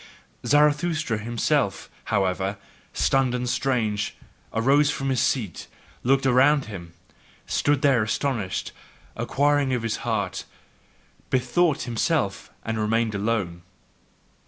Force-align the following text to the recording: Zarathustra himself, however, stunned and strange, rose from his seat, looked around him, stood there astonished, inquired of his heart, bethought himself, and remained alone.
Zarathustra 0.47 1.19
himself, 1.19 1.87
however, 2.05 2.57
stunned 2.91 3.35
and 3.35 3.47
strange, 3.47 4.17
rose 4.51 4.89
from 4.89 5.09
his 5.09 5.21
seat, 5.21 5.67
looked 6.01 6.25
around 6.25 6.65
him, 6.65 6.93
stood 7.45 7.83
there 7.83 8.01
astonished, 8.01 8.71
inquired 9.15 9.71
of 9.73 9.83
his 9.83 9.97
heart, 9.97 10.45
bethought 11.29 11.83
himself, 11.83 12.49
and 12.65 12.79
remained 12.79 13.13
alone. 13.13 13.61